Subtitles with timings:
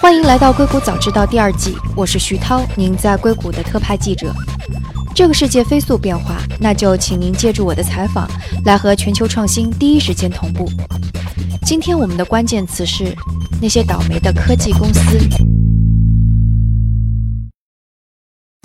[0.00, 4.32] 欢迎来到《硅谷早知道》第二季，我是徐涛，您在硅谷的特派记者。
[5.14, 8.28] 这个世界飞速变化，那就请您借助我的采访，
[8.64, 10.68] 来和全球创新第一时间同步。
[11.64, 13.14] 今天我们的关键词是
[13.60, 15.18] 那些倒霉的科技公司。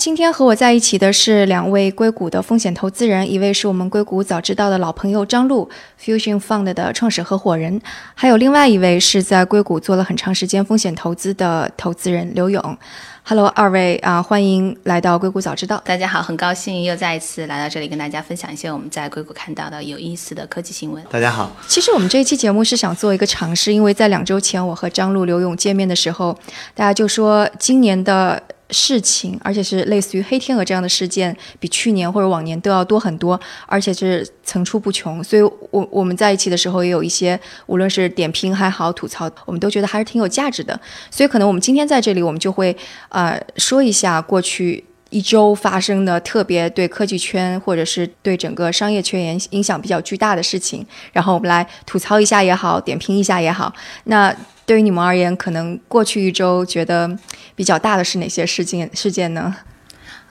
[0.08, 5.70] 今天和我在一起的是两位硅谷的风险投资人，一位是我们硅谷早知道的老朋友张璐
[6.02, 7.82] ，Fusion Fund 的创始合伙人，
[8.16, 12.78] 还有另外一位是在硅谷做了很长时间风险投资的投资人刘勇。
[13.24, 15.84] Hello，二位啊，欢迎来到硅谷早知道。
[15.84, 21.04] 大家好，很高兴又再一次来到这里，跟大家分享一些我们在硅谷看到的有意思的科技新闻。
[21.10, 26.34] 大家好，其实我们这一期节目是想做一个尝试，因为在两周前我和张璐、刘勇见面的时候，
[26.74, 28.42] 大家就说今年的。
[28.70, 35.24] 事情，而且是类似于黑天鹅这样的事件，比去年或者往年都要多很多，而且是层出不穷。
[35.24, 40.80] 所以，我我们在一起的时候，也有一些无论是点评还好吐槽，我们都觉得还是挺有价值的。
[41.10, 42.76] 所以，可能我们今天在这里，我们就会
[43.10, 53.74] 呃说一下过去一周发生的特别对科技圈或者是对整个商业圈影影响比较巨大的事情，然后我们来吐槽一下也好，点评一下也好。
[54.04, 54.36] 那。
[54.68, 57.18] 对于你们而言，可能过去一周觉得
[57.56, 59.56] 比较大的是哪些事件事件呢？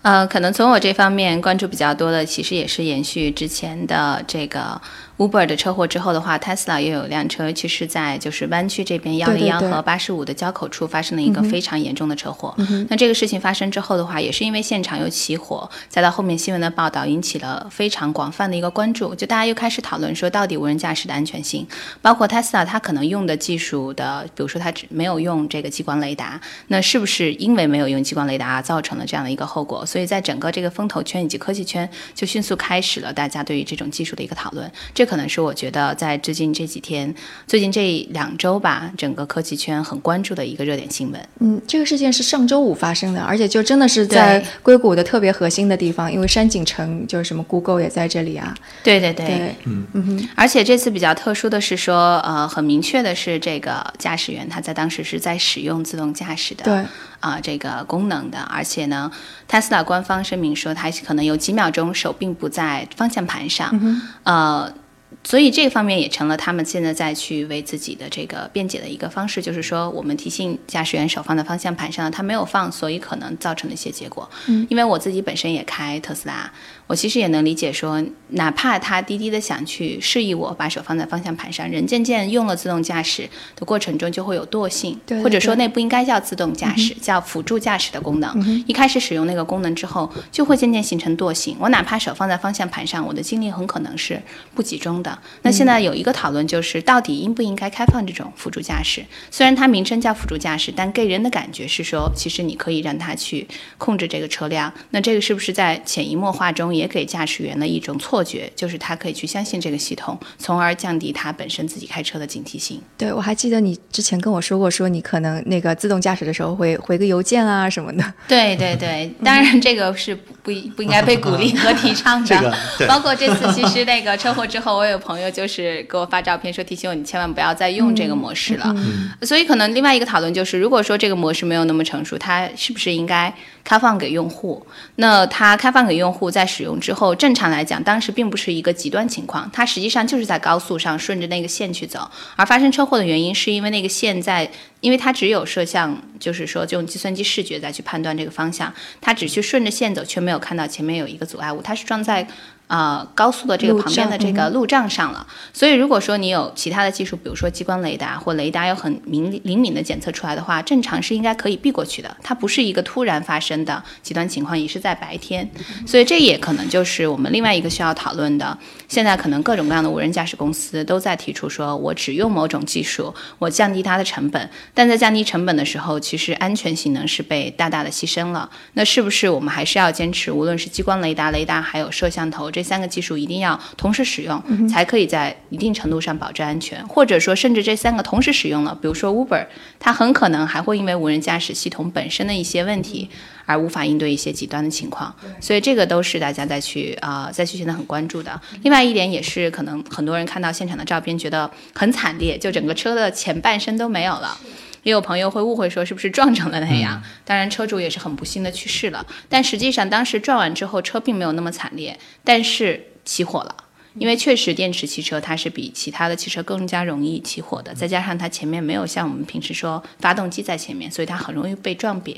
[0.03, 4.81] 呃，可能从我这方面关注比较多的，其实也是延续之前的这个。
[5.19, 12.55] Uber 的车祸之后的话，Tesla 也有辆车，其实在就是湾区这边幺零幺和八十五的交口处发生了一个非常严重的车祸。
[12.91, 19.15] 那这个事情发生之后的话，也是因为现场有起火，再到后面新闻的报道，引起了非常广泛的一个关注。
[19.15, 21.67] 就大家又开始讨论说，到底无人驾驶的安全性，
[22.03, 29.87] 包括 Tesla 它可能用的技术的，比如说它只没有用这个激光雷达，那是不是因为没有用激光雷达造成了这样的一个后果？
[29.87, 34.71] 所以在整个这个风投圈以及科技圈，就迅速开始了大家对于这种技术的一个讨论。
[34.93, 37.15] 这可能是我觉得在最近这几天、
[37.47, 41.29] 最近这两周吧，整个科技圈很关注的一个热点新闻。
[41.39, 48.55] 嗯，这个事件是上周五发生的，而且就真的是在硅谷的特别核心的地方，因为山景城就是什么 Google 也在这里啊。
[48.83, 50.29] 对对对，嗯嗯哼。
[50.35, 56.85] 而且这次比较特殊的是说，呃，很明确的是，这个驾驶员他在当时是在使用自动驾驶的，对
[57.21, 58.39] 啊，这个功能的。
[58.41, 59.11] 而且呢
[59.49, 64.73] ，Tesla 官方声明说，他可能有几秒钟手并不在方向盘上，呃。
[65.23, 74.29] 所以这方面也成了他们现在再去为自己的这个辩解的一个方式，就是说我们提醒驾驶员手放在方向盘上，他没有放，所以可能造成了一些结果。
[74.47, 76.51] 嗯，因为我自己本身也开特斯拉。
[76.89, 88.65] 我其实也能理解，说哪怕他滴滴的想去示意我把手放在方向盘上，人渐渐用了自动驾驶的过程中就会有惰性，或者说那不应该叫自动驾驶，叫辅助驾驶的功能。
[88.69, 91.57] 一开始使用那个功能之后，就会渐渐形成惰性。
[91.59, 94.23] 我哪怕手放在方向盘上，我的精力很可能是
[94.55, 95.19] 不集中的。
[95.43, 99.05] 那现在有一个讨论就是，到底应不应该开放这种辅助驾驶？
[99.31, 103.49] 虽然它名称叫辅助驾驶，但给人的感觉是说，其实你可以让它去
[103.79, 104.73] 控制这个车辆。
[104.91, 106.67] 那这个是不是在潜移默化中？
[106.77, 112.79] 也给驾驶员的一种错觉，就是他可以去相信这个系统，从而降低他本身自己开车的警惕性。
[112.99, 118.13] 对，我还记得你之前跟我说过，说你可能那个自动驾驶的时候会回个邮件啊什么的。
[118.29, 122.59] 对 对对， 当然这个是不不不应该被鼓励和提倡的。
[122.87, 128.75] 包括这次其实那个车祸之后，我有朋友就是给我发照片说提醒我，你千万不要再用这个模式了。
[129.23, 133.33] 所以可能另外一个讨论就是，如果说这个模式没有那么成熟，它是不是应该
[133.65, 134.67] 开放给用户？
[134.97, 137.15] 那它开放给用户在使用之后。
[137.15, 144.49] 正常来讲，当时并不是一个极端情况，它实际上就是在高速上顺着那个线去走，而发生车祸的原因是因为那个线在，
[144.81, 152.27] 因为它只有摄像，就是说就用计算机视觉再去判断这个方向，它只去顺着线走，却没有看到前面有一个阻碍物，它是撞在。
[152.69, 162.17] 呃，高速的这个旁边的这个路障上了，所以如果说你有其他的技术，比如说激光雷达或雷达有很明灵敏的检测出来的话，正常是应该可以避过去的。
[162.25, 165.49] 它不是一个突然发生的极端情况，也是在白天，
[165.87, 168.59] 所以这也可能就是我们另外一个需要讨论的。
[168.89, 178.51] 现在可能各种各样的无人驾驶公司都在提出说，我只用某种技术，我降低它的成本，但在降低成本的时候，其实安全性能是被大大的牺牲了。
[178.73, 182.51] 那是不是我们还是要坚持，无论是激光雷达、雷达还有摄像头？
[182.57, 189.47] 这三个技术一定要同时使用，才可以在一定程度上保证安全，或者说甚至这三个同时使用了，比如说 Uber，
[189.79, 193.11] 它很可能还会因为无人驾驶系统本身的一些问题
[193.47, 198.39] 而无法应对一些极端的情况，所以这个都是大家再去啊再去现在很关注的。
[198.63, 204.37] 另外一点也是可能很多人看到现场的照片觉得很惨烈，就整个车的前半身都没有了。
[204.83, 207.03] 也有朋友会误会说是不是撞成了那样？
[207.25, 209.05] 当然，车主也是很不幸的去世了。
[209.29, 213.57] 但实际上，当时撞完之后，车并没有那么惨烈，但是起火了。
[213.99, 222.17] 因为确实电池汽车它是比其他的汽车更加容易起火的，再加上它前面没有像我们平时说发动机在前面，所以它很容易被撞瘪。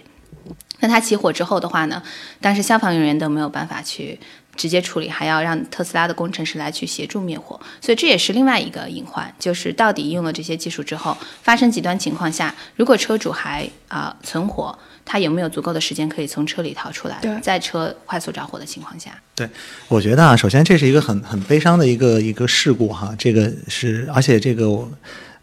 [0.81, 2.03] 那它起火之后的话呢，
[2.41, 4.19] 当时消防人员都没有办法去
[4.55, 19.11] 直接处理，还要让特斯拉的工程师来去协助灭火，所以这也是另外一个隐患，就是到底用了这些技术之后，发生极端情况下，如果车主还啊存活，他有没有足够的时间可以从车里逃出来，在车快速着火的情况下？
[19.35, 19.49] 对，
[19.89, 24.89] 我觉得啊，首先这是一个很很悲伤的一个一个事故哈，这个是，而且这个我。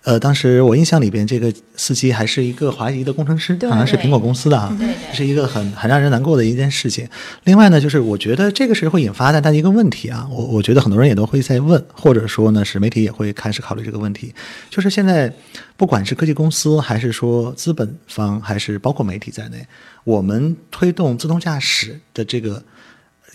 [0.06, 4.72] 呃，当时我印象里边，这个司机还是一个华裔的工程师，好像是苹果公司的啊，
[5.12, 7.10] 是一个很很让人难过的一件事情。
[7.46, 14.32] 另外呢，就是我觉得这个是会引发大家一个问题啊，我我觉得很多人也都会在问，或者说呢是媒体也会开始考虑这个问题，
[14.70, 15.34] 就是现在
[15.76, 19.66] 不管是科技公司，还是说资本方，还是包括媒体在内，
[20.04, 22.64] 我们推动自动驾驶的这个。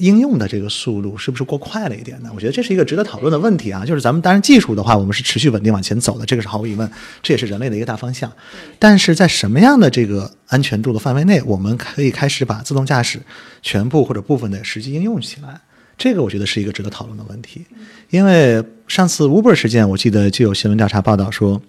[0.00, 2.30] 应用的这个速度是不是过快了一点呢？
[2.34, 3.84] 我觉得这是一个值得讨论的问题啊。
[3.86, 6.90] 就是咱们当然技术的话，我们是持续稳定往前走的，这个是毫无疑问，
[7.22, 8.32] 这也是人类的一个大方向。
[8.78, 13.20] 但是在什么样的这个安全度的范围内，我们可以开始把自动驾驶
[13.62, 15.60] 全部或者部分的实际应用起来？
[15.96, 17.66] 这个我觉得是一个值得讨论的问题。
[18.08, 21.60] 因为上次 Uber 事件，我记得就有新闻调查报道说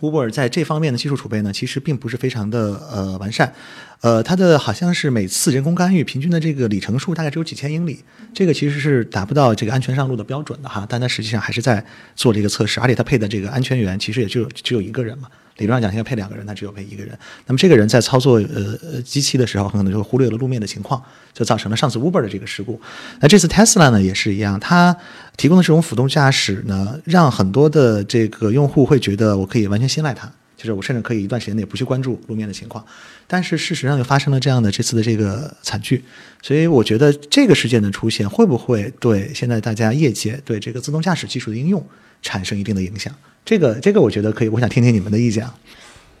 [0.00, 3.52] ，Uber 在这方面的技术储备呢，其实并不是非常的呃完善。
[4.00, 10.86] 呃，它的好像是每次人工干预平均的这个里程数大概只有几千英里，这个其实是达不到这个安全上路的标准的哈。
[10.88, 11.84] 但它实际上还是在
[12.14, 15.28] 做这个测试，而且它配的这个安全员其实也就只有一个人嘛。
[15.56, 17.18] 理论上讲，应该配两个人，他只有配一个人。
[17.46, 21.02] 那么这个人在操作呃呃机器的时候，很可能就忽略了路面的情况，
[21.34, 22.80] 就造成了上次 Uber 的这个事故。
[23.18, 24.96] 那这次 Tesla 呢也是一样，它
[25.36, 30.30] 提供的这种辅助驾驶呢，让很多的这个用户会觉得我可以完全信赖它。
[30.58, 32.84] 就是我甚至可以一段时间内不去关注路面的情况，
[33.28, 36.02] 但是事实上又发生了这样的这次的这个惨剧，
[36.42, 41.82] 所以我觉得这个事件的出现会不会对现在大家业界对这个自动驾驶技术的应用
[42.20, 43.14] 产生一定的影响？
[43.44, 45.46] 这个这个我觉得可以，我想听听你们的意见。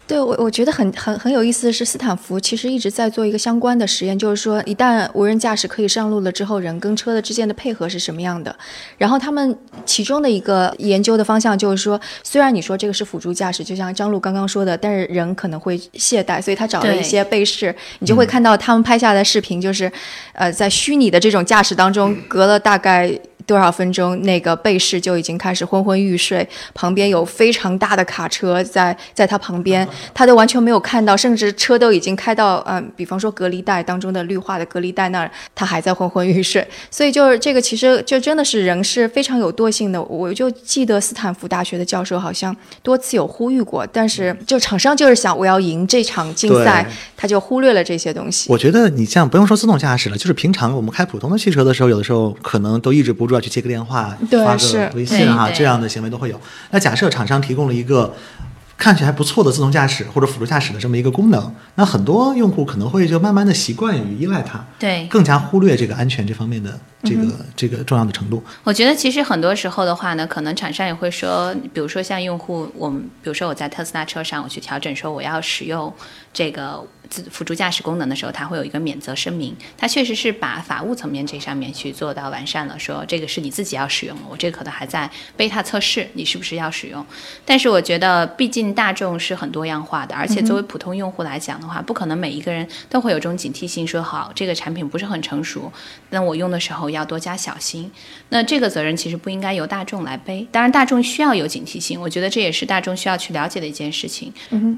[0.08, 8.56] 对我，我觉得很很很有意思的是，斯坦福其实一直在做一个相关的实验，就是说，一旦无人驾驶可以上路了之后，人跟车的之间的配合是什么样的？
[8.96, 19.92] 然后他们其中的一个研究的方向就是说，虽然你说这个是辅助驾驶，就像张璐刚刚说的，但是人可能会懈怠，所以他找了一些被试，你就会看到他们拍下来的视频，就是，
[20.32, 23.18] 呃，在虚拟的这种驾驶当中，隔了大概。
[23.48, 36.68] 多少分钟，那个被试就已经开始昏昏欲睡，旁边有非常大的卡车在在他旁边，他都完全没有看到，甚至车都已经开到嗯，比方说隔离带当中的绿化的隔离带那儿，他还在昏昏欲睡。
[36.90, 40.02] 所以就是这个，其实就真的是人是非常有惰性的。
[40.02, 46.86] 我就记得斯坦福大学的教授好像多次有呼吁过，但是就厂商就是想我要赢这场竞赛，
[47.16, 48.52] 他就忽略了这些东西。
[48.52, 53.37] 我觉得你像不用说自动驾驶了，就是平常我们开普通的汽车的时候，有的时候可能都抑制不住。
[53.40, 56.40] 去接个电话，发个微信哈，这样的行为都会有。
[56.70, 58.14] 那假设厂商提供了一个
[58.76, 67.26] 看起来还不错的自动驾驶或者辅助驾驶的这么一个功能，那很多用户可能会就慢慢的习惯于依赖它，对，更加忽略这个安全这方面的这个
[67.56, 68.42] 这个重要的程度。
[68.62, 75.92] 我觉得其实很多时候的话呢，可能厂商也会说，比如说像用户，我们比如说我在特斯拉车上，我去调整说我要使用
[76.32, 76.84] 这个。
[77.30, 79.56] 辅助驾驶功能的时候，它会有一个免责声明。
[79.76, 87.04] 它确实是把法务层面这上面去做到完善了，说这个是你自己要使用，我这可能还在贝塔测试，你是不是要使用？
[87.44, 95.72] 但是我觉得，毕竟大众是很多样化的，而且作为普通用户来讲的话，不可能每一个人都会有这种警惕性，说好这个产品不是很成熟，
[96.10, 97.90] 那我用的时候要多加小心。
[98.28, 100.46] 那这个责任其实不应该由大众来背。
[100.50, 104.32] 当然，大众需要有警惕性，我觉得这也是大众需要去了解的一件事情。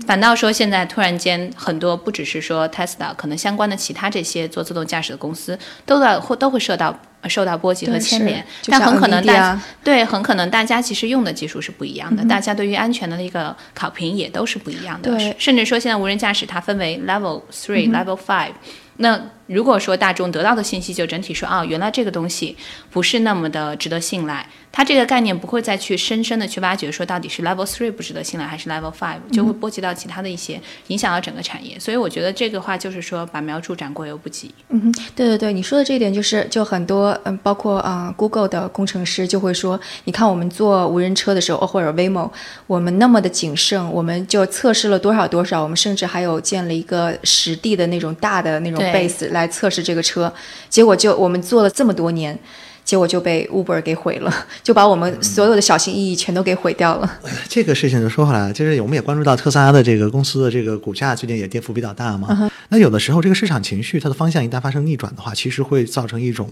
[0.07, 6.95] 反倒说现在突然间很多不只是说 Tesla，可能相关的其他这些做自动驾驶的公司都在或都会受到
[7.31, 18.53] 受到波及和牵连，但很可能大对很可能大家其实用的技术是不一样的，大家对于安全的一个考评也都是不一样的，甚至说现在无人驾驶它分为 Level Three、Level Five，
[18.99, 19.19] 那。
[19.51, 22.57] 如果说大众得到的信息就整体说，哦，原来这个东西
[22.91, 31.77] 不是那么的值得信赖，它这个概念不会再去深深的去挖掘，说到底是 level three 不值得信赖，还是 level five，就会波及到其他的一些，影响到整个产业。
[31.81, 34.55] 所以我觉得这个话就是说，把苗助长过犹不及。
[34.69, 42.31] 嗯哼，对对对，你说的这一点就是，就很多嗯，包括啊，Google 的工程师就会说，你看我们做无人车的时候，或者 Waymo，
[42.69, 49.40] 我们那么的谨慎，我们就测试了多少多少，我们甚至还有建了一个实地的那种大的那种 base 来。
[49.41, 50.33] 来测试这个车，
[50.69, 52.39] 结果就我们做了这么多年，
[52.85, 54.33] 结果就被 Uber 给毁了，
[54.63, 57.19] 就把我们所有的小心翼翼全都给毁掉了。
[57.49, 62.51] 这个事情就说回来了，就是我们也关注到特斯拉的这个公司的这个股价最近也跌幅比较大嘛。
[62.69, 66.51] 那有的时候这个市场情绪它的方向一旦发生逆转的话，其实会造成一种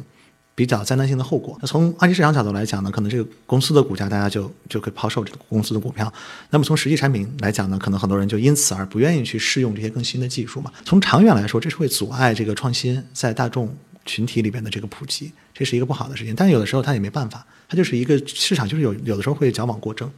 [0.59, 1.57] 比较灾难性的后果。
[1.61, 6.13] 那从二级市场角度来讲呢，可能这个公司的股价大家就就可以抛售这个公司的股票。
[6.51, 10.73] 那么从实际产品来讲呢，可能很多人就因此而不愿意去试用这些更新的技术嘛。
[10.85, 13.73] 从长远来说，这是会阻碍这个创新在大众
[14.05, 16.35] 群体里边的这个普及，这是一个不好的事情。
[16.35, 20.11] 但有的时候它也没办法，它就是一个市场，就是有有的时候会矫枉过正。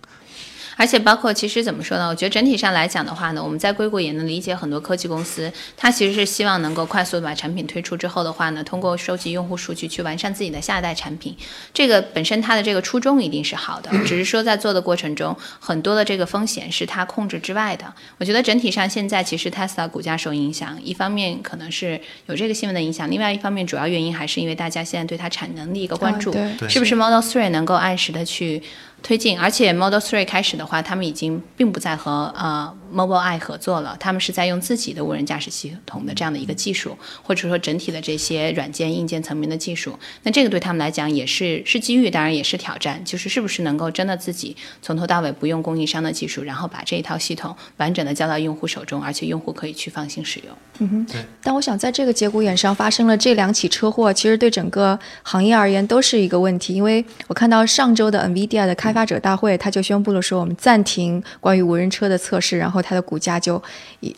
[0.77, 2.09] 而且包括其实怎么说呢？
[2.09, 11.37] 我觉得整体上来讲的话呢，我们在硅谷也能理解很多科技公司，它其实是希望能够快速的把产品推出之后的话呢，通过收集用户数据去完善自己的下一代产品。
[11.75, 17.93] 这个本身它的这个初衷一定是好的，只是说在做的过程中，很多的这个风险是它控制之外的。
[18.19, 26.33] 我觉得整体上现在其实 Tesla 股价受影响，一方面可能是有这个新闻的影响，另外一方面主要原因还是因为大家现在对它产能的一个关注，
[26.69, 28.63] 是不是 Model Three 能够按时的去。
[29.03, 39.99] 推进，而且 Model Three 开始的话，他们已经并不再和呃 Mobileye 合作了，他们是在用自己的无人驾驶系统的这样的一个技术，或者说整体的这些软件、硬件层面的技术。
[40.23, 50.55] 那这个对他们来讲也是是机遇，当然也是挑战，就是是不是能够真的自己从头到尾不用供应商的技术，然后把这一套系统完整的交到用户手中，而且用户可以去放心使用。
[50.81, 51.25] 嗯哼，对。
[51.43, 63.63] 但我想在这个节骨眼上发生了这两起车祸，其实对整个行业而言都是一个问题，因为我看到上周的 NVIDIA 的开开发者大会，他就宣布了说，我们暂停关于无人车的测试，然后它的股价就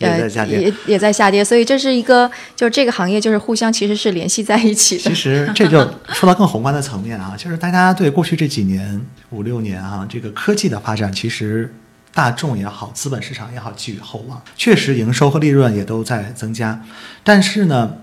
[0.01, 5.03] 呃也也在下跌，所以这是一个就是这个行业就是互相其实是联系在一起的。
[5.05, 5.79] 其实这就
[6.09, 9.01] 说到更宏观的层面啊，就是大家对过去这几年
[9.31, 11.75] 五六年啊这个科技的发展，其实
[12.15, 16.81] 大众也好，资本市场也好寄予厚望，确实营收和利润也都在增加，
[17.23, 17.97] 但是呢。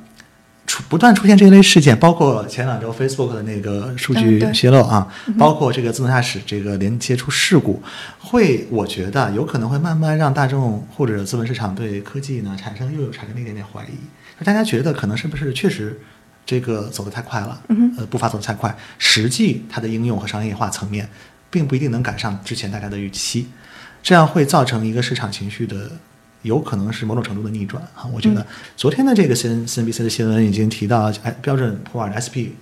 [0.69, 7.81] 出不断出现这一类事件，包括前两周 Facebook 的那个数据泄露啊，包括这个自动驾驶这个连接出事故，
[8.19, 15.99] 会我觉得有可能会慢慢让大众或者资本市场对科技呢产生又有产生了一点点怀疑，大家觉得可能是不是确实
[16.45, 17.59] 这个走得太快了，
[17.97, 21.09] 呃步伐走得太快，实际它的应用和商业化层面
[21.49, 23.47] 并不一定能赶上之前大家的预期，
[24.03, 25.93] 这样会造成一个市场情绪的。
[26.43, 28.07] 有可能是某种程度的逆转啊！
[28.13, 28.45] 我觉得
[28.77, 32.55] 昨天的这个 C N C N B C 的新闻已经提到，哎，标准普尔 S P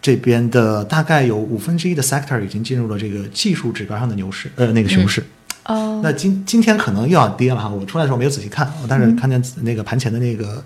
[0.00, 5.24] 这边的大概有五分之一的 sector 已经进入了这个技术指标上的牛市，呃，那个熊市。
[5.64, 6.00] 哦。
[6.02, 7.68] 那今今天可能又要跌了哈！
[7.68, 10.62] 我出来的时候没有仔细看，但是看见那个盘前的那个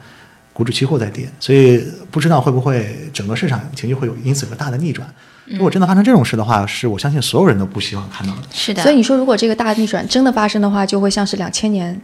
[0.53, 5.09] 股指期货在跌，所以不知道会不会整个市场情绪会有因此有个大的逆转。
[5.47, 8.43] 如果真的发生这种事的话，是我相信所有人都不希望看到的。
[8.53, 8.83] 是的。
[8.83, 11.99] 所以你说，如果这个大逆转真的发生的话，就会像是两千年。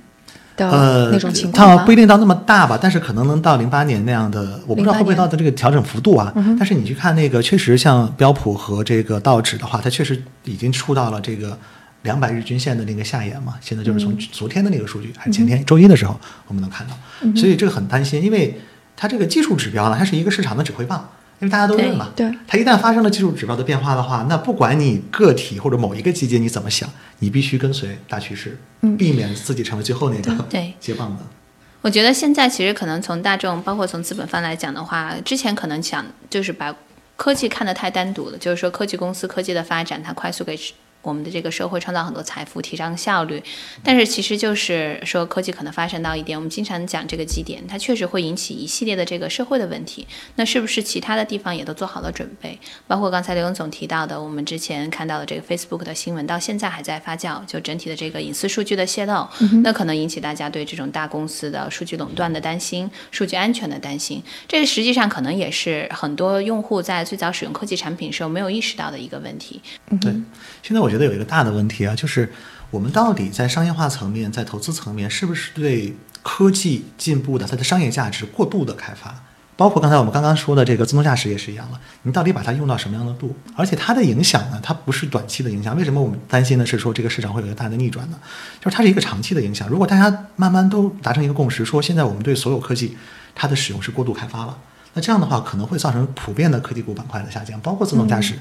[0.56, 6.32] 呃，那种情况，它不一定到那么大吧，但是可能能到零八年那样的，我不知道会不会到的这个调整幅度啊。
[6.58, 11.58] 但是你去看那个，确实像标普和这个道指的话，它确实已经触到了这个
[12.02, 13.54] 两百日均线的那个下沿嘛。
[13.60, 16.94] 现在就是从昨天的那个数据，还是前天周一的时候，我们能看到，
[17.38, 18.58] 所以这个很担心，因为
[18.96, 21.06] 它这个技术指标呢，它是一个市场的指挥棒。
[21.38, 26.88] 因为大家都认嘛，对，它一旦发生了技术指标的变化的话，那不管你个体或者某一个季节你怎么想，
[27.18, 28.58] 你必须跟随大趋势，
[28.96, 30.44] 避免自己成为最后那个
[30.80, 31.22] 接棒的。
[31.82, 36.74] 我觉得现在其实可能从大众，包括从资本方来讲的话，之前可能想就是把
[37.16, 40.58] 科技看得太单独了，就是说科技公司科技的发展，它快速给。
[41.06, 43.40] 我们的这个社会创造很多财富，提升效率，
[43.84, 50.04] 但是其实就是说科技可能发生到一点，我们经常讲这个基点，它确实会引起一系列的这个社会的问题。
[50.34, 52.58] 那是不是其他的地方也都做好了准备？
[52.88, 59.28] 包括刚才刘勇总提到的，我们之前看到的这个 Facebook 的新闻，到现在还在发酵，就整体的这个隐私数据的泄露，
[59.62, 64.20] 那可能引起大家对这种大公司的数据垄断的担心，数据安全的担心。
[64.48, 69.62] 这个实际上可能也是很多用户在最早使用科技产品时候没有意识到的一个问题。
[70.00, 70.12] 对，
[70.64, 70.95] 现在我觉得。
[70.96, 72.32] 觉得有一个大的问题啊，就是
[72.70, 79.14] 我们到底在商业化层面、在投资层面，是不是对科技进步的它的商业价值过度的开发？
[79.56, 83.34] 包括刚才我们刚刚说的这个自动驾驶也是一样了，你到底把它用到什么样的度？
[83.54, 85.76] 而且它的影响呢，它不是短期的影响。
[85.76, 88.18] 为什么我们担心的是说这个市场会有一个大的逆转呢？
[88.60, 89.68] 就是它是一个长期的影响。
[89.68, 92.96] 如果大家慢慢都达成一个共识，说现在我们对所有科技
[93.34, 94.58] 它的使用是过度开发了。
[94.96, 98.32] 那这样的话，可能会造成普遍的科技股板块的下降，包括自动驾驶、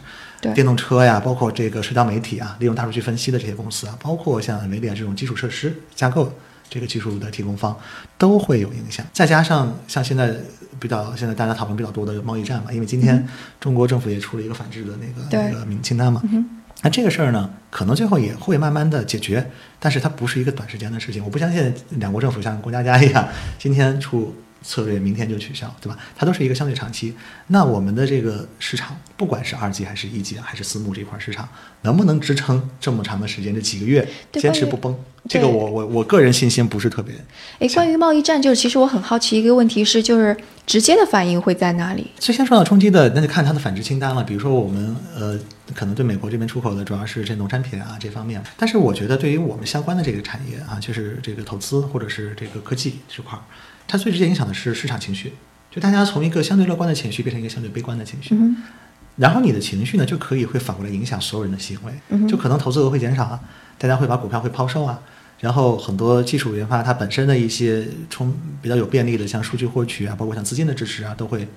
[0.53, 6.31] 电动车呀，包括这个社交媒体啊，利用大数据分析的这些公司啊，包括像维联这种基础设施架构
[6.69, 7.77] 这个技术的提供方，
[8.17, 9.05] 都会有影响。
[9.11, 10.33] 再加上像现在
[10.79, 13.27] 比较现在大家讨论比较多的贸易战嘛，因为今天
[13.59, 16.21] 中国政府也出了一个反制的那个那个名清单嘛，
[16.83, 19.45] 那这个事儿呢，可能最后也会慢慢的解决，
[19.77, 21.21] 但是它不是一个短时间的事情。
[21.21, 23.27] 我不相信两国政府像郭家家一样，
[23.59, 24.33] 今天出。
[24.65, 25.97] 策略明天就取消，对吧？
[26.15, 27.13] 它都是一个相对长期。
[27.47, 31.47] 那我们的这个市场，不管是二级还是一级还是私募这块市场，
[31.83, 33.53] 能不能支撑这么长的时间？
[33.53, 34.95] 这几个月坚持不崩？
[35.27, 37.13] 这个我我我个人信心不是特别。
[37.59, 40.35] 哎，关于贸易战，就是其实我很好奇一个问题是，就是
[40.67, 42.11] 直接的反应会在哪里？
[42.19, 44.23] 最先受到冲击的，那就看它的反制清单了。
[44.23, 45.39] 比如说我们呃，
[45.73, 48.43] 可能对美国这边出口的主要是这农产品啊这方面。
[48.55, 53.41] 但是我觉得对于我们相关的这个产业啊，就是这个投资或者是这个科技这块儿，
[53.87, 55.33] 它最直接影响的是市场情绪，
[55.71, 58.35] 就大家从一个相对乐观的情绪变成一个相对悲观的情绪。
[59.17, 63.39] 然后你的情绪呢，就可以会反过来影响所有人的行为，就可能投资额会减少啊，
[63.77, 64.99] 大家会把股票会抛售啊，
[65.39, 71.47] 然后很多技术研发它本身的一些充比较有便利的，像数据获取啊，包括像资金的支持啊，都会。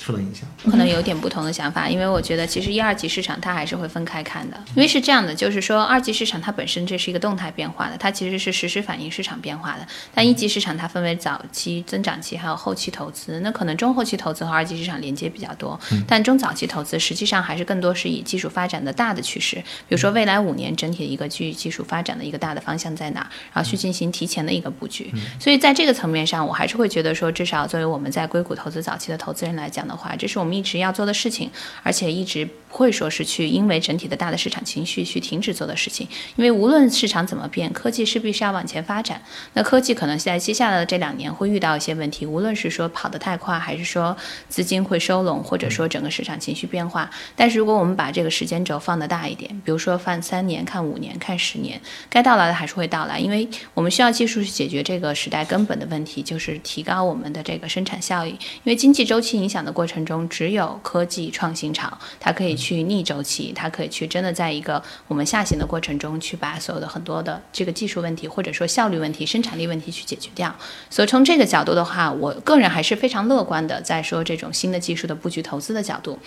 [0.00, 9.86] 受到影响，可能有点不同的想法，因为我觉得其实一二级市场它还是会分开看的，因为是这样的，就是说二级市场它本身这是一个动态变化的，它其实是实时反映市场变化的。
[10.14, 15.78] 但一级市场它分为早期增长期还有后期投资，那可能中后期投资和二级市场连接比较多，
[16.08, 23.20] 但中早期投资实际上还是更多是以技术发展的大的趋势，比如说未来五年整体的一个技技术发展的一个大的方向在哪，
[23.52, 25.12] 然后去进行提前的一个布局。
[25.38, 31.50] 所以在这个层面上，我还是会觉得说，至少作为我们在硅谷投资早期的投资人来讲的话，这是我们一直要做的事情，
[31.82, 32.48] 而且一直。
[32.70, 36.06] 不会说是去因为整体的大的市场情绪去停止做的事情，
[36.36, 39.20] 因为无论市场怎么变，科技势必是要往前发展。
[39.54, 44.16] 那科技可能在接下来的这两年会遇到一些问题，无论是说跑得太快，还是说
[44.48, 47.10] 资金会收拢，或者说整个市场情绪变化。
[47.34, 58.30] 但是如果我们把这个时间轴放得大一点，比如说放三年、看五年、看十年，该到来的还是会到来，因为我们需要技术去解决这个时代根本的问题，就是提高我们的这个生产效益。
[58.30, 62.50] 因为经济周期影响的过程中，只有科技创新潮，它可以。
[62.60, 70.54] 去逆周期，它可以去真的在一个我们下行的过程中，去把所有的很多的这个技术问题，或者说效率问题、生产力问题去解决掉。
[70.90, 76.18] 所以从这个角度的话，我个人还是非常乐观的，在说这种新的技术的布局投资的角度。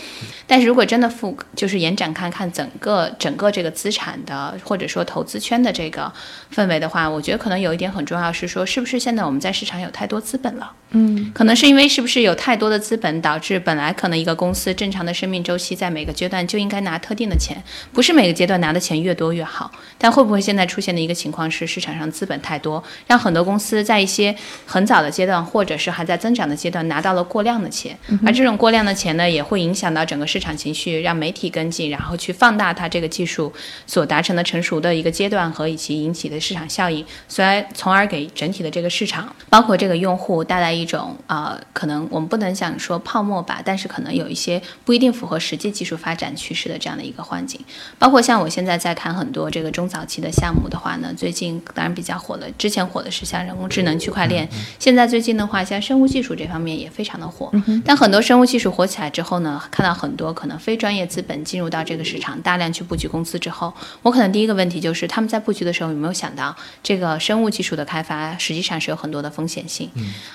[0.47, 6.11] 但是如果真的复就是延展看看整个整个这个资产的或者说投资圈的这个
[6.55, 10.71] 氛围的话，我觉得可能有一点很重要是说，是不是现在我们在市场有太多资本了？
[10.95, 19.71] 嗯，可能是因为是不是有太多的资本导致本来可能一个公司正常的生命周期在每个阶段就应该拿特定的钱，不是每个阶段拿的钱越多越好。
[19.97, 24.35] 但会不会现在出现的一个情况是市场上资本太多，让很多公司在一些
[24.65, 33.51] 很早的阶段或者是还在增长的阶段拿到了过量的钱，而这种过量的钱呢，也会影响到整个市场情绪，让媒体跟进，然后去放大它这个技术
[33.87, 40.83] 所达成的成熟的一个阶段和以及引起的市场效应，所以从而给整体的这个市场，包括这个用户带来一。
[40.83, 47.59] 一种呃，可能我们不能想说泡沫吧，但是可能有一些不一定符合实际技术发展趋势的这样的一个环境。
[47.97, 54.45] 包括像我现在在看很多这个中早期的项目的话呢，最近当然比较火的，之前火的是像人工智能、区块链，
[54.77, 57.49] 现在最近的话，像生物技术这方面也非常的火。
[57.85, 69.89] 但很多生物技术火起来之后呢，看到很多可能非专业资本进入到这个市场，大量去布局公司之后，我可能第一个问题就是他们在布局的时候有没有想到这个生物技术的开发实际上是有很多的风险性，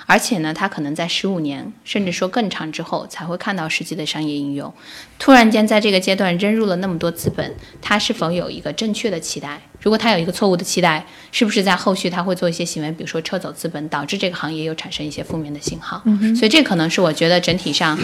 [0.07, 0.39] 而且。
[0.39, 4.73] 呢，它可能在十五年，甚至说更长之后才会看到实际的商业应用。
[5.17, 9.61] 突然间在这个阶段扔入了那么多资本，他是否有一个正确的期待？
[9.81, 16.01] 如果他有一个错误的期待，是不是在后续他会做一些行为，比如说撤走资本，导致这个行业又产生一些负面的信号？
[16.35, 17.97] 所以这可能是我觉得整体上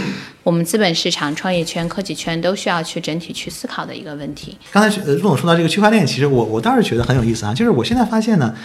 [0.43, 4.57] 我们资本市场、创业圈、科技圈都需要去整体去思考的一个问题。
[4.71, 8.55] 刚才陆总说到这个区块链，其实我我倒是觉得很有意思啊，就是我现在发现呢。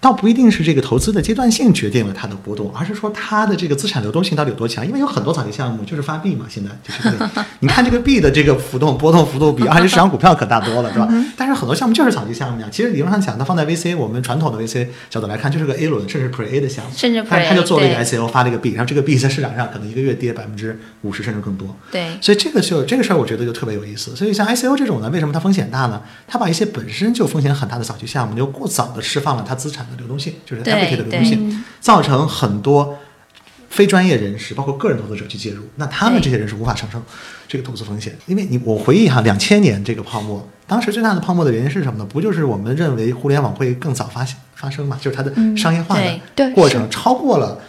[0.00, 4.86] 倒不一定是这个投资的阶段性决定了它的波动，而是说它的这个资产流动性到底有多强。
[4.86, 7.16] 因为有很多早期项目就是发币嘛，现在就是，
[7.60, 11.08] 你看这个币的这个浮动波动幅度比二级市场股票可大多了，对吧？
[11.36, 12.68] 但是很多项目就是早期项目呀。
[12.72, 21.76] 其实理论上讲，它放在 VC，我们传统的 VC 角度来看，就是个 A 轮甚至 Pre A 的项目，甚至但是他就做了一个 ICO 发了一个币，然后这个币在市场上可能一个月跌百分之五十甚至更多。
[21.90, 24.16] 对，所以这个就这个事儿，我觉得就特别有意思。
[24.16, 26.00] 所以像 ICO 这种呢，为什么它风险大呢？
[26.26, 30.62] 它把一些本身就风险很大的早期项目，就过早的释放了它资产的流动性，就是。
[30.62, 32.96] equity 的流动性，造成很多
[33.68, 37.02] 非专业人士，包括个人投资者去介入，那他们这些人是无法承受
[37.48, 38.16] 这个投资风险。
[38.26, 42.04] 因为你我回忆哈，两千年这个泡沫，当时最大的泡沫的原因是什么呢？
[42.04, 44.98] 不就是我们认为互联网会更早发发生嘛？
[45.00, 45.96] 就是它的商业化
[46.36, 47.60] 的过程超过了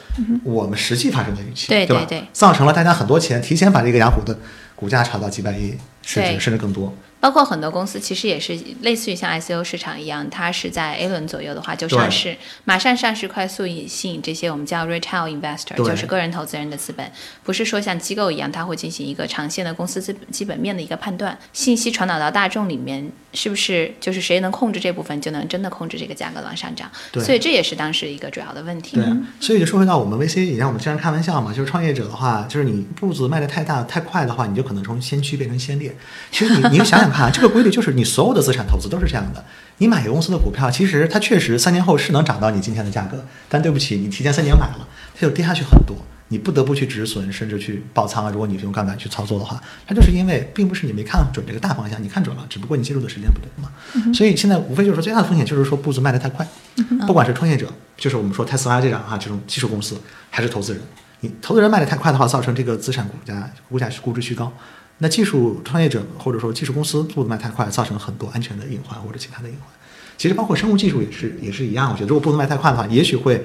[0.44, 2.08] 我们实际发生的预期，对吧？
[2.34, 4.38] 造成了大家很多钱提前把这个雅虎的
[4.76, 6.94] 股价炒到几百亿，甚至甚至更多。
[7.22, 17.10] 包括很多公司其实也是类似于像 ICO 市场一样，它是在 A 轮左右的话就上市，马上上市，快速引吸引这些我们叫 retail investor，就是个人投资人的资本，
[17.44, 21.38] 不是说像机构一样，它会进行一个长线的公司资本基本面的一个判断。
[21.54, 26.90] 信息传导到大众里面，是不是就是谁能控制这部分，就能真的控制这个价格往上涨？
[27.24, 28.96] 所以这也是当时一个主要的问题。
[28.96, 29.06] 对，
[29.40, 35.96] 所以就说回到我们 VC，也让我们经常开玩笑嘛，就是创业者的话，就是你步子迈得太大太快的话，你就可能从先驱变成先烈。
[36.32, 37.11] 其实你你想想。
[37.12, 39.43] 看，这个规律就是你所有的资产投资都是这样的。
[39.78, 45.95] 你买一个公司的股票，其实它确实三年后是能涨到你今天的价格，但对不起，你提前三年买了，它就跌下去很多，
[46.28, 48.30] 你不得不去止损，甚至去爆仓啊。
[48.32, 54.13] 如果你用杠杆去操作的话，它就是因为并不是你没看准这个大方向，你看准了，只不过你介入的时间不对嘛。
[54.13, 56.47] 所以现在无非就是说最大的风险就是说步子迈得太快，
[57.08, 60.82] 不管是创业者，就是我们说特斯拉这样哈这种技术公司，还是投资人，
[61.21, 64.54] 你投资人迈得太快的话，造成这个资产股价股价估值虚高。
[65.04, 69.68] 那技术创业者或者说技术公司步子迈太快，造成了很多安全的隐患或者其他的隐患。
[70.16, 71.90] 其实包括生物技术也是也是一样。
[71.92, 73.44] 我觉得如果步子迈太快的话，也许会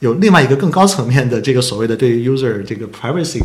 [0.00, 3.40] 有另外一个更高层面的这个所谓的对于 user 这个 privacy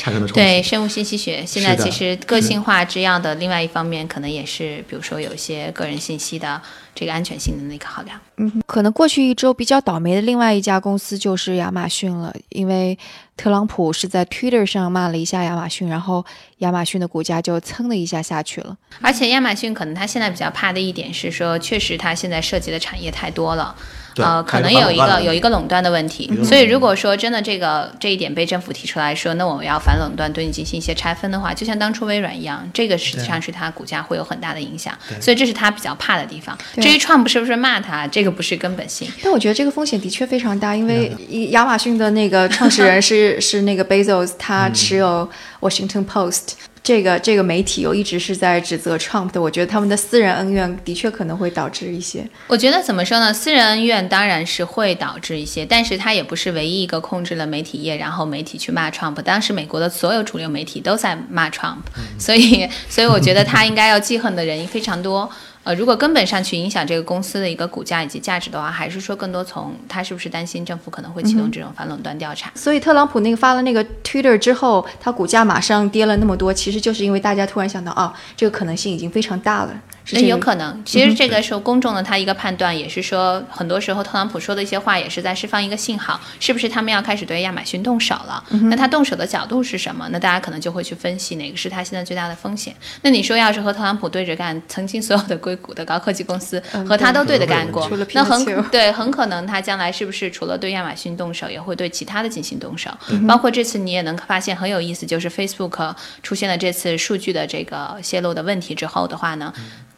[0.00, 0.40] 产生的冲击。
[0.40, 6.60] 对生物信息学，现在其实个性化这样的另外一方面，可能也是比如说有一些个人信息的
[6.94, 8.18] 这个安全性的那个考量。
[8.38, 12.98] 嗯，可能过去一周比较倒霉的另外一家公司就是亚马逊了，因为。
[13.36, 16.22] 特朗普是在 Twitter 上骂了一下亚马逊，然后
[16.58, 18.76] 亚马逊的股价就蹭的一下下去了。
[19.00, 23.74] 而且亚马逊可能他现在比较怕的一点是说，确实他现在涉及的产业太多了。
[24.22, 36.56] 呃，可能有一个有一个垄断的问题，所以如果说真的这个这一点被政府提出来说，那我们要反垄断，对你进行一些拆分的话，就像当初微软一样，这个实际上是它股价会有很大的影响，所以这是他比较怕的地方。
[36.80, 39.10] 至于 Trump 是不是骂他，这个不是根本性。
[39.22, 41.12] 但我觉得这个风险的确非常大，因为
[41.50, 45.28] 亚马逊的那个创始人是 是那个 Bezos，他持有
[45.60, 46.52] Washington Post。
[46.82, 52.26] 这个这个媒体又一直是在指责 Trump 的，我觉得他们的私人恩怨的确可能会导致一些。
[52.46, 53.32] 我觉得怎么说呢？
[53.32, 59.20] 私人恩怨当然是会导致一些，但是他也不是唯一一个控制了媒体业，然后媒体去骂 Trump。
[59.22, 61.82] 当时美国的所有主流媒体都在骂 Trump，
[62.18, 65.30] 所以所以我觉得他应该要记恨的人非常多。
[65.62, 72.50] 呃，如果根本上去影响这个公司的一个股价以及价值的话，还是说更多从他是不是担心政府可能会启动这种反垄断调查。
[72.54, 79.74] 所以特朗普那个发了那个 Twitter 之后，他股价马上跌了那么多，其实就是因为大家突然想到，啊，这个可能性已经非常大了。
[80.12, 88.42] 那有可能，其实这个时候公众的他一个判断也是说，很多时候特朗普说的一些话也是在释放一个信号，是不是他们要开始对亚马逊动手了？
[88.64, 90.08] 那他动手的角度是什么？
[90.10, 92.74] 那大家可能就会去分析哪个是他现在最大的风险。
[93.02, 102.90] 那你说要是和特朗普对着干，曾经所有的硅谷的高科技公司和他都对着干过，那很对，很可能他将来是不是除了对亚马逊动手，也会对其他的进行动手？
[103.28, 109.52] 包括这次你也能发现很有意思，就是 Facebook 出现了这次数据的这个泄露的问题之后的话呢？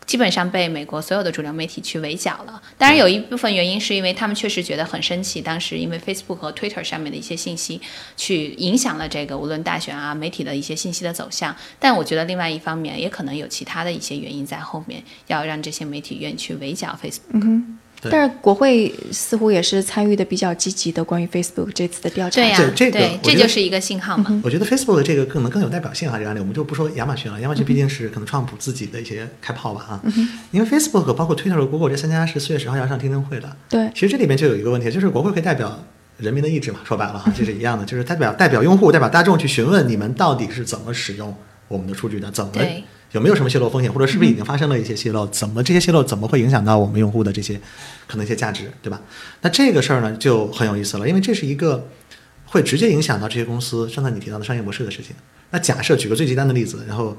[0.06, 2.60] 基本上被美国所有的主流媒体去围剿了。
[2.76, 7.80] 当然，有一部分原因是因为他们确实觉得很生气，当时因为 Facebook 和 Twitter 上面的一些信息
[8.16, 11.54] 去影响了这个无论大选啊媒体的一些信息的走向。
[11.78, 17.62] 但我觉得另外一方面也可能有其他的一些原因在后面，要让这些媒体愿意去围剿 Facebook。
[18.10, 22.34] 但是国会似乎也是参与的比较积极的，关于 Facebook 这次的调查。
[22.34, 24.40] 对呀，这个这就是一个信号嘛。
[24.42, 30.02] 我觉得 Facebook 的这个可能更有代表性啊，这个案例我们就不说亚马逊了，亚马逊毕竟是可能 Trump 自己的一些开炮吧啊。
[30.50, 33.56] 因为 Facebook 包括 Twitter 和 Google 这三家是四月十号要上听证会的。
[33.68, 35.84] 对，其实这里面就有一个问题，就是国会可以代表
[36.18, 41.34] 人民的意志嘛，说白了哈，这是一样的，就是代表代表用户、代表大众去询问你们到底是怎么使用
[41.68, 42.52] 我们的数据的，怎么。
[43.12, 45.26] 有没有什么泄露风险，或者是不是已经发生了一些泄露？
[45.26, 47.60] 怎么这些泄露怎么会影响到我们用户的这些
[48.08, 49.00] 可能一些价值，对吧？
[49.42, 51.88] 那这个事儿呢就很有意思了，因为这是一个
[52.46, 55.14] 会直接影响到这些公司刚才你提到的商业模式的事情。
[55.50, 57.14] 那假设举个最极端的例子，然后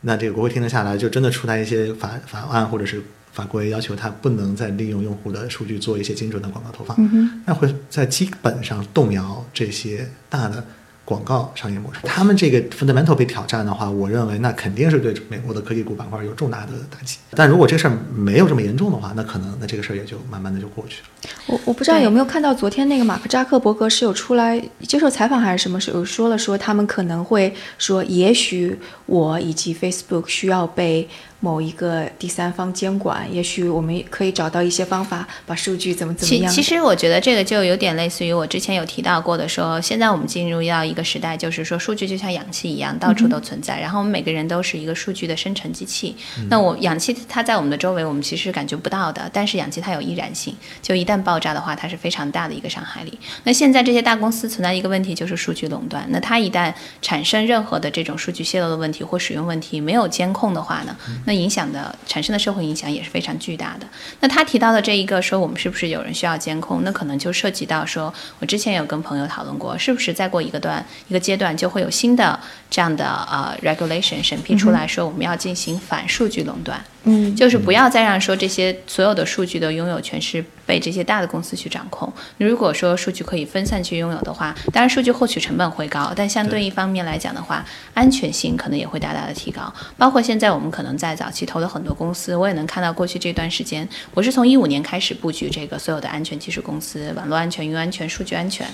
[0.00, 3.02] 那这个国会听了下来，就真的出台一些法法案或者是
[3.32, 6.96] 法规，要求它不能再利用用户的数据做一些精准的广告投放，
[7.44, 10.64] 那会在基本上动摇这些大的。
[11.04, 17.18] 广告商业模式，他们这个 fundamental 被挑战的话，我认为那肯定是对美国的科技股板块有重大的打击。
[17.30, 21.30] 但如果这事儿没有这么严重的话，那可能那这个事儿也就慢慢的就过去了。
[21.46, 31.08] 我我不知道有没有看到昨天那个马克扎克伯格是有出来接受采访还是什么时候说了说他们可能会说，也许我以及 Facebook 需要被。
[31.44, 36.50] 某一个第三方监管，也许我们可以找到一些方法，把数据怎么怎么样。
[36.50, 43.78] 其其实我觉得这个就有点类似于我之前有提到过的，说现在我们进入到一个时代，就是说数据就像氧气一样，到处都存在。
[43.78, 46.16] 然后我们每个人都是一个数据的生成机器。
[46.48, 49.28] 那我氧气它在我们的周围，我们其实感觉不到的。
[49.30, 53.18] 但是氧气它有易燃性，就一旦爆炸的话，它是非常大的一个伤害力。
[53.42, 56.06] 那现在这些大公司存在一个问题，就是数据垄断。
[56.08, 63.86] 那它一旦产生任何的这种数据泄露的问题或使用问题，没有监控的话呢，那影响的产生的社会影响也是非常巨大的。
[64.20, 66.82] 那他提到的这一个说，我们是不是有人需要监控？
[66.84, 72.38] 那可能就涉及到说，我之前有跟朋友讨论过，是不是再过一个段一个阶段，就会有新的
[72.70, 76.78] 这样的呃 regulation 审批出来说，我们要进行反数据垄断。
[76.78, 76.93] 嗯，
[77.36, 82.12] 就是不要再让说这些所有的数据的拥有权是被这些大的公司去掌控。
[82.38, 89.72] 如果说数据可以分散去拥有的话，当然数据获取成本会高，但相对一方面来讲的话，安全性可能也会大大的提高。
[89.98, 98.66] 包括现在我们可能在早期投的很多公司，我也能看到过去这段时间，我是从一五年开始布局这个所有的安全技术公司，网络安全、云安全、数据安全。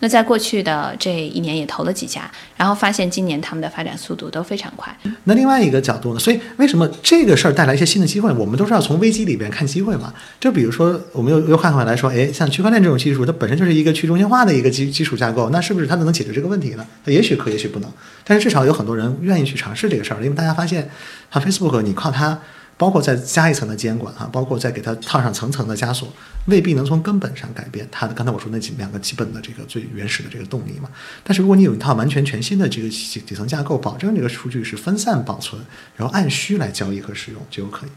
[0.00, 4.96] 那在过去的这一年也投了几家，然后发现今年他们的发展速度都非常快。
[5.24, 6.18] 那另外一个角度呢？
[6.18, 8.32] 所以为什么这个事儿带来一些新的机会？
[8.32, 10.12] 我们都是要从危机里边看机会嘛。
[10.40, 16.86] 就比如说，我们又又换回来说，哎，像区块链这种技术，它本身就是一个去中心化的一个基基础架构，那是不是它能解决这个问题呢？
[17.04, 17.90] 也许可，也许不能。
[18.24, 20.90] 但是至少有很多人愿意去尝试这个事儿，因为大家发现，
[21.32, 22.40] 像 Facebook，你靠它，
[22.78, 26.12] 包括再加一层的监管哈，包括再给它套上层层的枷锁，
[26.44, 28.12] 未必能从根本上改变它的。
[28.12, 30.90] 刚才我说那几两个基本的这个最原始的这个动力嘛。
[31.24, 35.60] 但是如果你有一套完全全新的这个底底层架构，保证这个数据是分散保存，
[35.96, 37.90] 然后按需来交易和使用，就可以。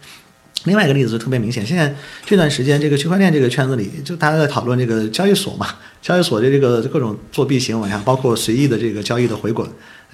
[0.66, 1.94] 另外一个例子就特别明显，现在
[2.26, 5.68] 这段时间这个区块链这个圈子里，就大家在讨论这个交易所嘛，
[6.02, 9.70] 交易所的这个各种作弊行为啊，包括随意的这个交易的回滚。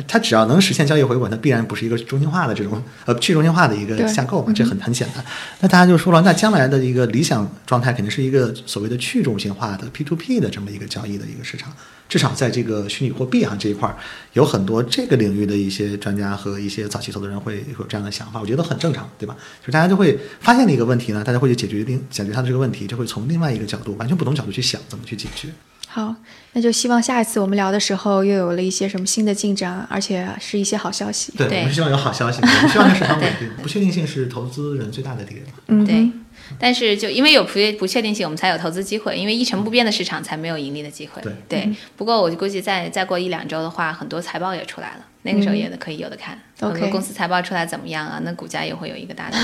[0.08, 5.24] 它只要能实现交易回滚，它必然不是一个中心化的这种呃去中心化的一个架构嘛，这很很简单。
[5.62, 11.72] 那大家就说了，那将来的一个理想状态肯定是一个所谓的去中心化的 P to P 的这么一个交易的一个市场。
[12.08, 13.98] 至少在这个虚拟货币啊这一块儿，
[14.34, 19.36] 有很多这个领域的一些专家和一些早期投资人会有这样的想法，我觉得很正常，对吧？
[19.62, 25.48] 就是大家就会发现了一个问题呢，大家会去解决另解决它的这个问题，就会从另外一个角度，完全不同角度去想怎么去解决。
[25.96, 26.14] 好，
[26.52, 31.32] 那就希望下一次我们聊的时候又有了一些什么新的进展，而且是一些好消息。
[31.38, 33.50] 对，我们希望有好消息，我们希望市场稳定。
[33.64, 35.46] 不确定性是投资人最大的敌人。
[35.68, 36.12] 嗯，对。
[36.60, 39.16] 但是就因为有不不确定性，我们才有投资机会。
[39.18, 41.22] 因为一成不变的市场才没有盈利的机会。
[41.22, 41.74] 对对。
[41.96, 46.38] 不过我就估计再再过一两周的话，很多财报也出来了，那个时候也可以有的看。
[46.60, 48.20] 很多公司财报出来怎么样啊？
[48.22, 49.38] 那股价也会有一个大的。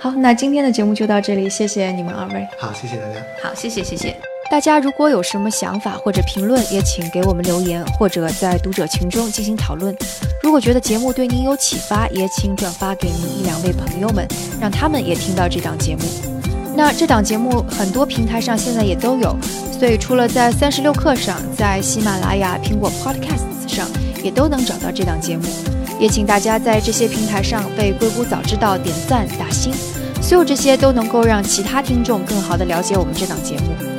[0.00, 2.44] 好，那今天的节目就到这里，谢谢你们二位。
[2.58, 3.20] 好，谢谢大家。
[3.40, 4.31] 好，谢谢谢谢。
[4.52, 9.96] 大家如果有什么想法或者评论，也请给我们留言，或者在读者群中进行讨论。
[10.42, 14.28] 如果觉得节目对您有启发，也请转发给您一两位朋友们，
[14.60, 16.02] 让他们也听到这档节目。
[16.76, 19.34] 那这档节目很多平台上现在也都有，
[19.80, 23.88] 所以除了在三十六课上，在喜马拉雅、苹果 Podcasts 上
[24.22, 25.44] 也都能找到这档节目。
[25.98, 29.72] 也请大家在这些平台上为《硅谷早知道》点赞打星，
[30.20, 33.91] 所有这些都能够让其他听众更好的了解我们这档节目。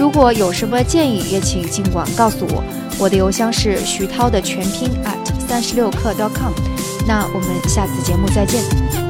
[0.00, 2.64] 如果有什么建议，也请尽管告诉我。
[2.98, 6.54] 我的邮箱是徐涛的全拼 at 三十六课 dot com。
[7.06, 9.09] 那我们下次节目再见。